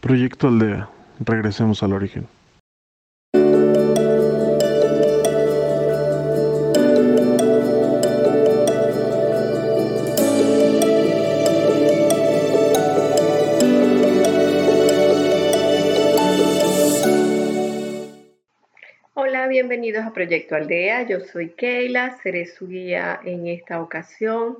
[0.00, 0.88] Proyecto Aldea.
[1.18, 2.28] Regresemos al origen.
[19.14, 21.08] Hola, bienvenidos a Proyecto Aldea.
[21.08, 24.58] Yo soy Keila, seré su guía en esta ocasión.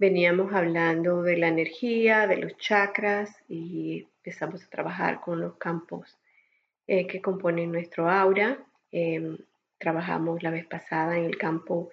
[0.00, 6.16] Veníamos hablando de la energía, de los chakras y empezamos a trabajar con los campos
[6.86, 8.64] eh, que componen nuestro aura.
[8.92, 9.36] Em,
[9.76, 11.90] trabajamos la vez pasada en el campo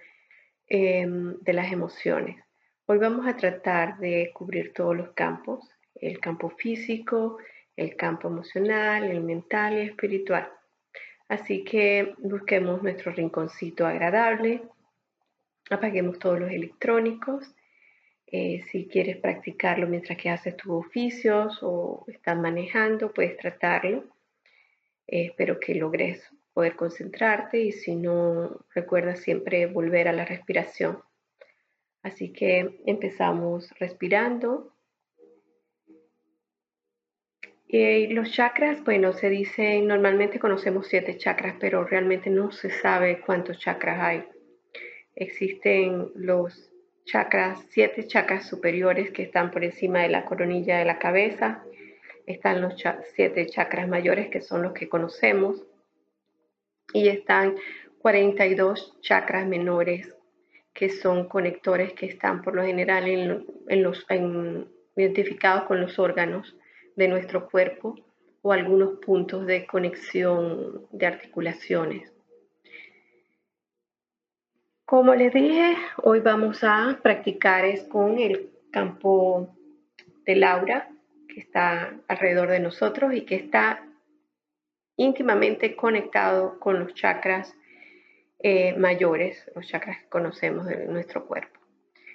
[0.67, 2.37] em, de las emociones.
[2.85, 7.39] Hoy vamos a tratar de cubrir todos los campos, el campo físico,
[7.75, 10.47] el campo emocional, el mental y espiritual.
[11.27, 14.61] Así que busquemos nuestro rinconcito agradable,
[15.71, 17.54] apaguemos todos los electrónicos.
[18.27, 24.03] Eh, si quieres practicarlo mientras que haces tus oficios o estás manejando, puedes tratarlo.
[25.07, 31.03] Eh, espero que logres poder concentrarte y si no, recuerda siempre volver a la respiración.
[32.01, 34.75] Así que empezamos respirando
[37.67, 43.21] y los chakras, bueno, se dice, normalmente conocemos siete chakras, pero realmente no se sabe
[43.21, 44.23] cuántos chakras hay.
[45.15, 46.71] Existen los
[47.05, 51.63] chakras, siete chakras superiores que están por encima de la coronilla de la cabeza.
[52.25, 52.75] Están los
[53.15, 55.63] siete chakras mayores que son los que conocemos.
[56.93, 57.55] Y están
[57.99, 60.13] 42 chakras menores
[60.73, 64.05] que son conectores que están por lo general en, los,
[64.95, 66.55] identificados con los órganos
[66.95, 67.95] de nuestro cuerpo
[68.41, 72.14] o algunos puntos de conexión de articulaciones.
[74.85, 79.57] Como les dije, hoy vamos a practicar es con el campo
[80.27, 80.91] del aura
[81.27, 83.83] que está alrededor de nosotros y que está
[84.95, 87.55] íntimamente conectado con los chakras
[88.37, 91.59] eh, mayores, los chakras que conocemos de nuestro cuerpo.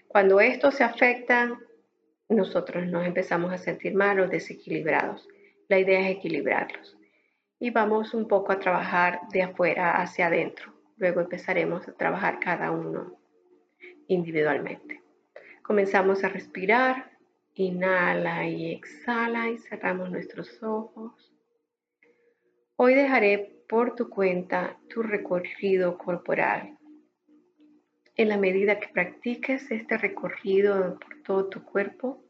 [0.06, 1.58] Cuando estos se afectan,
[2.28, 5.26] nosotros nos empezamos a sentir mal desequilibrados.
[5.66, 6.96] La idea es equilibrarlos.
[7.58, 10.79] Y vamos un poco a trabajar de afuera hacia adentro.
[11.00, 13.18] Luego empezaremos a trabajar cada uno
[14.06, 15.02] individualmente.
[15.62, 17.10] Comenzamos a respirar.
[17.54, 21.34] Inhala y exhala y cerramos nuestros ojos.
[22.76, 26.78] Hoy dejaré por tu cuenta tu recorrido corporal
[28.20, 32.22] en la medida que practiques este recorrido por todo tu cuerpo,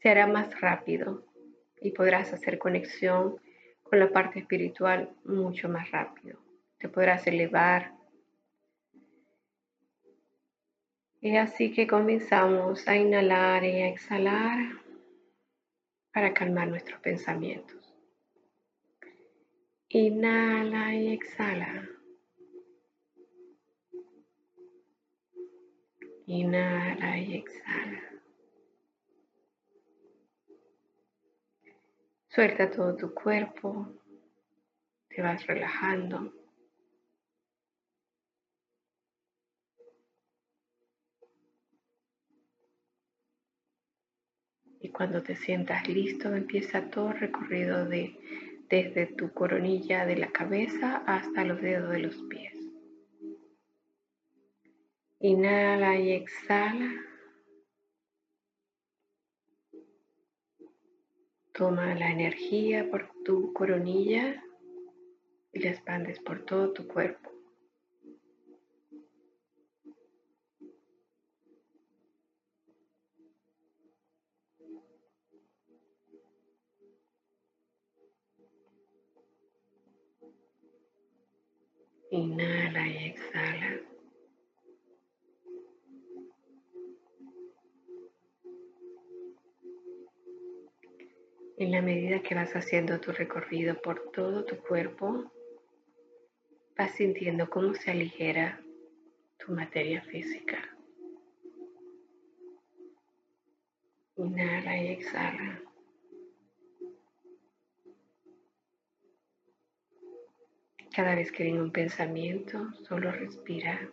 [0.00, 1.24] se hará más rápido
[1.80, 3.36] y podrás hacer conexión
[3.84, 6.41] con la parte espiritual mucho más rápido.
[6.82, 7.92] Te podrás elevar.
[11.20, 14.58] Y así que comenzamos a inhalar y a exhalar
[16.12, 17.94] para calmar nuestros pensamientos.
[19.90, 21.88] Inhala y exhala.
[26.26, 28.02] Inhala y exhala.
[32.26, 33.86] Suelta todo tu cuerpo.
[35.08, 36.42] Te vas relajando.
[44.81, 48.16] Y cuando te sientas listo, empieza todo recorrido de
[48.72, 52.54] desde tu coronilla de la cabeza hasta los dedos de los pies.
[55.20, 56.90] Inhala y exhala.
[61.52, 64.42] Toma la energía por tu coronilla
[65.52, 67.31] y la expandes por todo tu cuerpo.
[82.12, 83.80] Inhala y exhala.
[91.56, 95.32] En la medida que vas haciendo tu recorrido por todo tu cuerpo,
[96.76, 98.60] vas sintiendo cómo se aligera
[99.38, 100.58] tu materia física.
[104.16, 105.62] Inhala y exhala.
[110.94, 113.88] Cada vez que venga un pensamiento, solo respira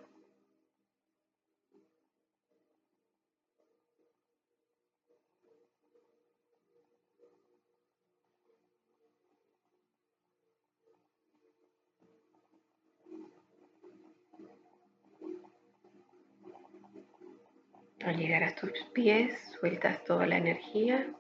[18.01, 21.13] Al llegar a tus pies, sueltas toda la energía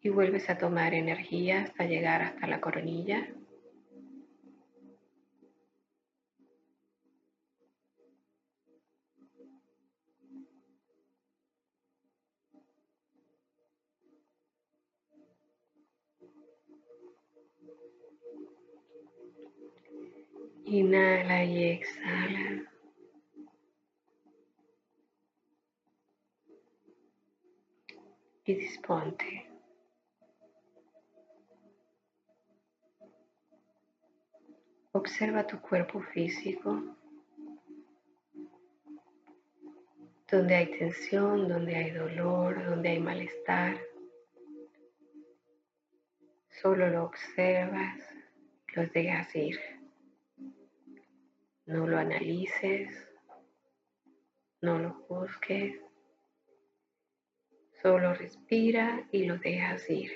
[0.00, 3.28] y vuelves a tomar energía hasta llegar hasta la coronilla.
[20.72, 22.62] Inhala y exhala.
[28.46, 29.50] Y disponte.
[34.92, 36.96] Observa tu cuerpo físico,
[40.30, 43.78] donde hay tensión, donde hay dolor, donde hay malestar.
[46.62, 47.98] Solo lo observas
[48.74, 49.81] los dejas ir.
[51.64, 53.08] No lo analices,
[54.60, 55.80] no lo juzgues,
[57.80, 60.12] solo respira y lo dejas ir.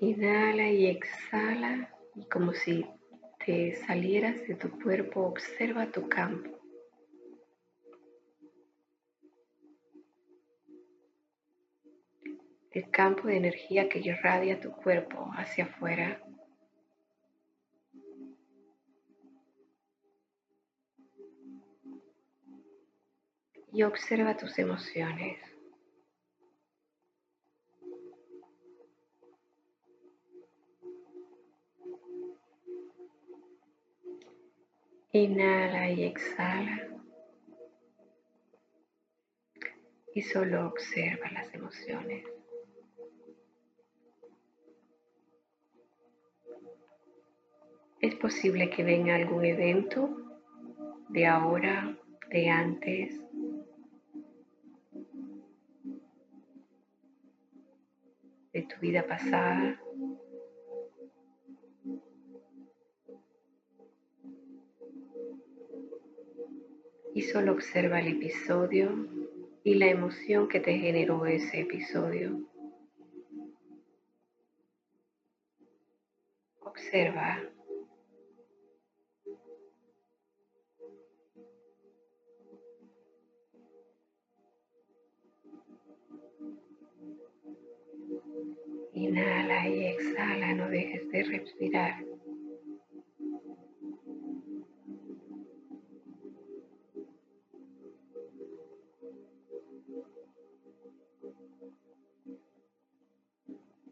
[0.00, 2.84] Inhala y exhala y como si
[3.48, 6.50] te salieras de tu cuerpo, observa tu campo.
[12.70, 16.22] El campo de energía que irradia tu cuerpo hacia afuera.
[23.72, 25.57] Y observa tus emociones.
[35.12, 36.86] Inhala y exhala.
[40.14, 42.24] Y solo observa las emociones.
[48.00, 50.40] Es posible que venga algún evento
[51.08, 51.96] de ahora,
[52.30, 53.20] de antes,
[58.52, 59.80] de tu vida pasada
[67.14, 69.06] y solo observa el episodio
[69.64, 72.40] y la emoción que te generó ese episodio.
[76.60, 77.42] Observa.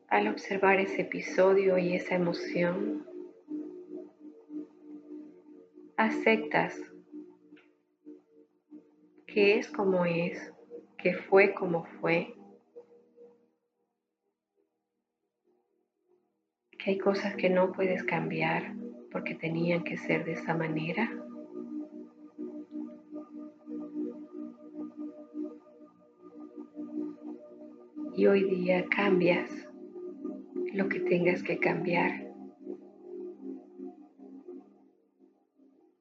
[0.09, 3.05] Al observar ese episodio y esa emoción,
[5.97, 6.81] aceptas
[9.27, 10.53] que es como es,
[10.97, 12.35] que fue como fue,
[16.79, 18.77] que hay cosas que no puedes cambiar
[19.11, 21.11] porque tenían que ser de esa manera.
[28.15, 29.66] Y hoy día cambias
[30.77, 32.31] lo que tengas que cambiar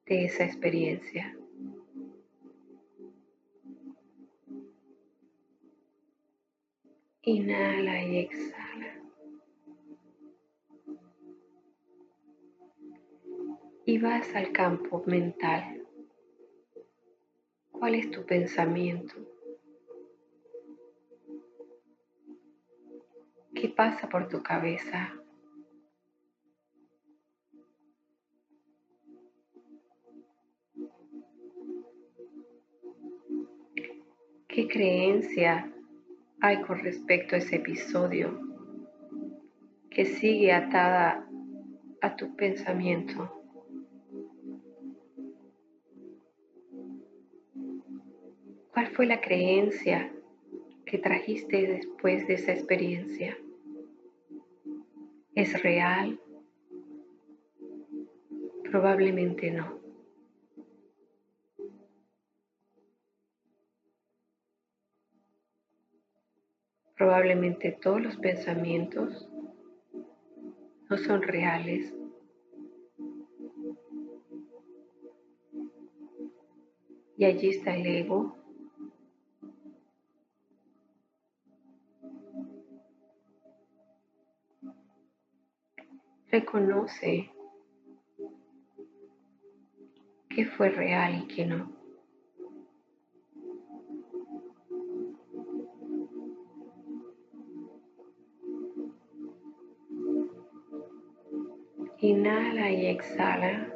[0.04, 1.34] de esa experiencia.
[7.22, 9.00] Inhala y exhala.
[13.86, 15.86] Y vas al campo mental.
[17.72, 19.14] ¿Cuál es tu pensamiento?
[23.66, 25.12] ¿Qué pasa por tu cabeza?
[34.46, 35.68] ¿Qué creencia
[36.40, 38.40] hay con respecto a ese episodio
[39.90, 41.28] que sigue atada
[42.02, 43.42] a tu pensamiento?
[48.72, 50.12] ¿Cuál fue la creencia
[50.84, 53.36] que trajiste después de esa experiencia?
[55.36, 56.18] ¿Es real?
[58.70, 59.78] Probablemente no.
[66.96, 69.28] Probablemente todos los pensamientos
[70.88, 71.94] no son reales.
[77.18, 78.45] Y allí está el ego
[86.30, 87.30] Reconoce
[90.28, 91.72] qué fue real y qué no.
[101.98, 103.72] Inhala y exhala.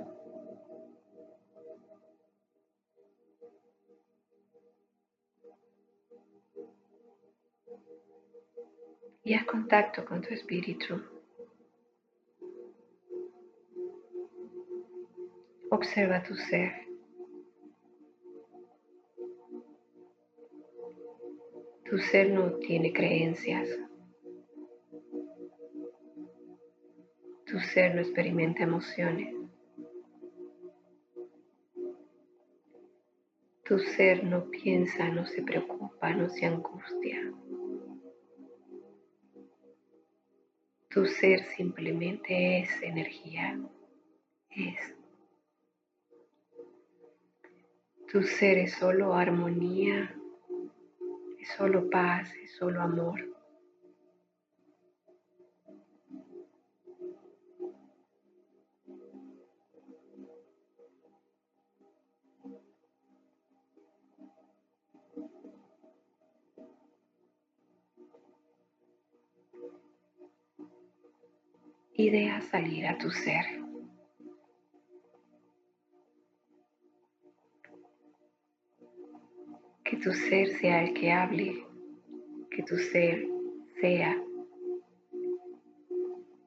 [9.25, 11.20] Y haz contacto con tu espíritu.
[15.71, 16.73] Observa tu ser.
[21.85, 23.69] Tu ser no tiene creencias.
[27.47, 29.35] Tu ser no experimenta emociones.
[33.65, 37.33] Tu ser no piensa, no se preocupa, no se angustia.
[40.89, 43.57] Tu ser simplemente es energía.
[44.51, 45.00] Es.
[48.11, 50.13] Tu ser es solo armonía,
[51.39, 53.31] es solo paz, es solo amor.
[72.01, 73.70] y deja salir a tu ser.
[80.03, 81.67] Tu ser sea el que hable,
[82.51, 83.27] que tu ser
[83.81, 84.17] sea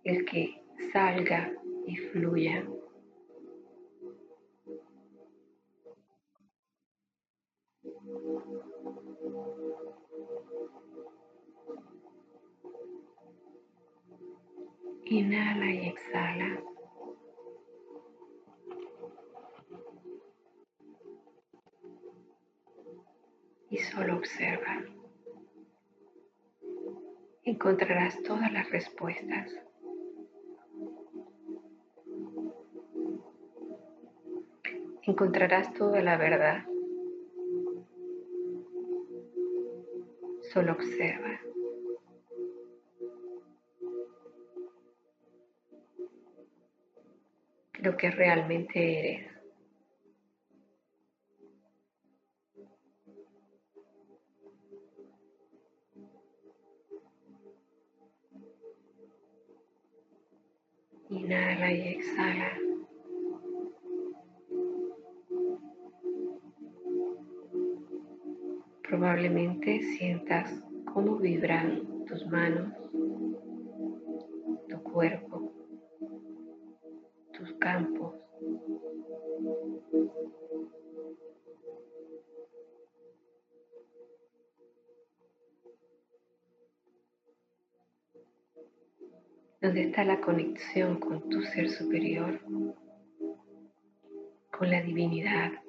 [0.03, 0.59] el que
[0.91, 1.51] salga
[1.85, 2.65] y fluya.
[15.05, 16.72] Inhala y exhala.
[24.23, 24.81] Observa.
[27.43, 29.51] Encontrarás todas las respuestas.
[35.01, 36.63] Encontrarás toda la verdad.
[40.53, 41.39] Solo observa.
[47.79, 49.32] lo que realmente eres.
[70.93, 72.73] Cómo vibran tus manos,
[74.69, 75.51] tu cuerpo,
[77.33, 78.15] tus campos.
[89.63, 92.37] donde está la conexión con tu ser superior,
[94.51, 95.62] con la divinidad.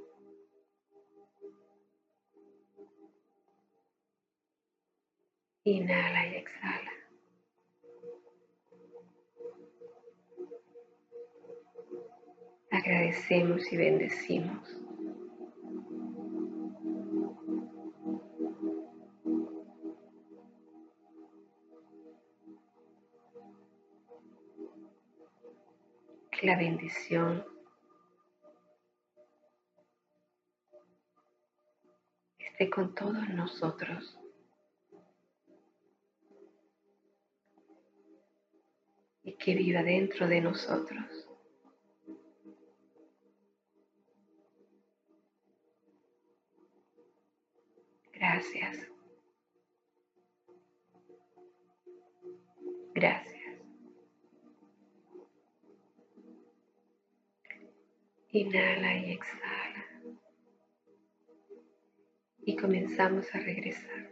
[5.67, 6.91] Inhala y exhala.
[12.71, 14.69] Agradecemos y bendecimos.
[26.31, 27.43] Que la bendición
[32.39, 34.19] esté con todos nosotros.
[39.25, 41.25] Y que viva dentro de nosotros.
[48.13, 48.79] Gracias.
[52.95, 53.35] Gracias.
[58.31, 59.85] Inhala y exhala.
[62.43, 64.11] Y comenzamos a regresar.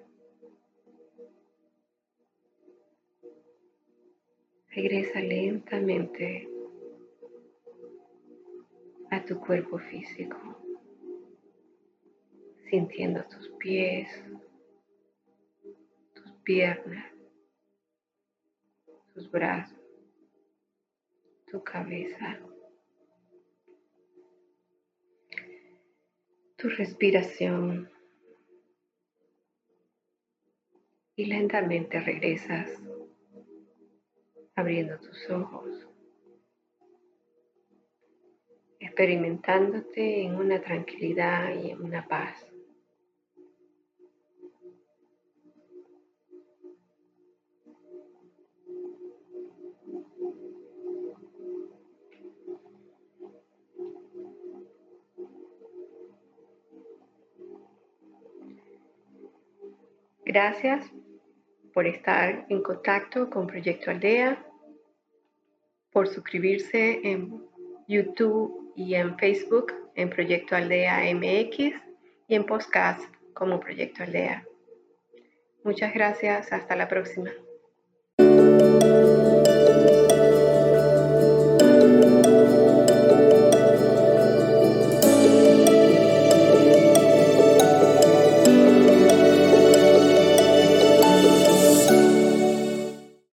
[4.75, 6.49] Regresa lentamente
[9.11, 10.38] a tu cuerpo físico
[12.71, 14.09] sintiendo tus pies,
[16.14, 17.05] tus piernas,
[19.12, 19.79] tus brazos,
[21.50, 22.41] tu cabeza,
[26.57, 27.91] tu respiración.
[31.14, 32.71] Y lentamente regresas
[34.62, 35.88] abriendo tus ojos
[38.78, 42.37] experimentándote en una tranquilidad y en una paz.
[60.25, 60.88] Gracias
[61.75, 64.51] por estar en contacto con Proyecto Aldea,
[65.92, 67.42] por suscribirse en
[67.88, 71.75] YouTube y en Facebook en Proyecto Aldea MX
[72.28, 73.02] y en podcast
[73.34, 74.44] como Proyecto Aldea.
[75.64, 77.30] Muchas gracias, hasta la próxima.